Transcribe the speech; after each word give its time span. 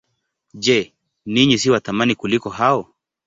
Je, 0.65 0.77
ninyi 1.33 1.55
si 1.61 1.67
wa 1.73 1.79
thamani 1.79 2.15
kuliko 2.15 2.49
hao? 2.49 2.93